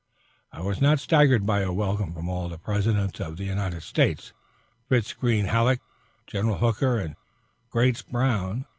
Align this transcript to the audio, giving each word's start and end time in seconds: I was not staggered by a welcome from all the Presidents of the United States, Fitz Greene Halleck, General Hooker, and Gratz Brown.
I 0.51 0.61
was 0.61 0.81
not 0.81 0.99
staggered 0.99 1.45
by 1.45 1.59
a 1.59 1.71
welcome 1.71 2.11
from 2.11 2.27
all 2.27 2.49
the 2.49 2.57
Presidents 2.57 3.19
of 3.19 3.37
the 3.37 3.43
United 3.45 3.83
States, 3.83 4.33
Fitz 4.89 5.13
Greene 5.13 5.45
Halleck, 5.45 5.79
General 6.25 6.57
Hooker, 6.57 6.97
and 6.97 7.15
Gratz 7.69 8.01
Brown. 8.01 8.65